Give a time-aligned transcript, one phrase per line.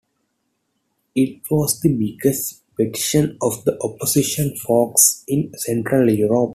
[1.13, 6.49] It was the biggest petition of the opposition forces in central Europe.